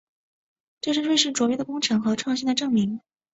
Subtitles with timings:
[0.81, 3.01] 这是瑞士卓越的工程和创新的证明。